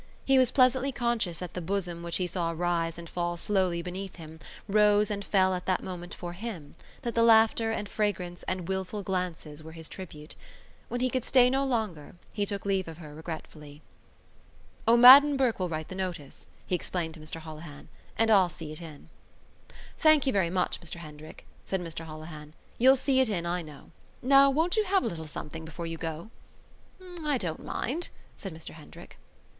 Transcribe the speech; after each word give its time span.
He 0.25 0.39
was 0.39 0.49
pleasantly 0.49 0.91
conscious 0.91 1.37
that 1.37 1.53
the 1.53 1.61
bosom 1.61 2.01
which 2.01 2.17
he 2.17 2.25
saw 2.25 2.55
rise 2.57 2.97
and 2.97 3.07
fall 3.07 3.37
slowly 3.37 3.83
beneath 3.83 4.15
him 4.15 4.39
rose 4.67 5.11
and 5.11 5.23
fell 5.23 5.53
at 5.53 5.67
that 5.67 5.83
moment 5.83 6.11
for 6.15 6.33
him, 6.33 6.73
that 7.03 7.13
the 7.13 7.21
laughter 7.21 7.71
and 7.71 7.87
fragrance 7.87 8.41
and 8.47 8.67
wilful 8.67 9.03
glances 9.03 9.61
were 9.61 9.73
his 9.73 9.87
tribute. 9.87 10.33
When 10.87 11.01
he 11.01 11.09
could 11.11 11.23
stay 11.23 11.51
no 11.51 11.63
longer 11.63 12.15
he 12.33 12.47
took 12.47 12.65
leave 12.65 12.87
of 12.87 12.97
her 12.97 13.13
regretfully. 13.13 13.83
"O'Madden 14.87 15.37
Burke 15.37 15.59
will 15.59 15.69
write 15.69 15.89
the 15.89 15.93
notice," 15.93 16.47
he 16.65 16.73
explained 16.73 17.13
to 17.13 17.19
Mr 17.19 17.39
Holohan, 17.39 17.87
"and 18.17 18.31
I'll 18.31 18.49
see 18.49 18.71
it 18.71 18.81
in." 18.81 19.07
"Thank 19.99 20.25
you 20.25 20.33
very 20.33 20.49
much, 20.49 20.81
Mr 20.81 20.95
Hendrick," 20.95 21.45
said 21.63 21.79
Mr 21.79 22.05
Holohan, 22.05 22.53
"you'll 22.79 22.95
see 22.95 23.19
it 23.19 23.29
in, 23.29 23.45
I 23.45 23.61
know. 23.61 23.91
Now, 24.23 24.49
won't 24.49 24.77
you 24.77 24.83
have 24.85 25.03
a 25.03 25.07
little 25.07 25.27
something 25.27 25.63
before 25.63 25.85
you 25.85 25.99
go?" 25.99 26.31
"I 27.23 27.37
don't 27.37 27.63
mind," 27.63 28.09
said 28.35 28.51
Mr 28.51 28.69
Hendrick. 28.71 29.19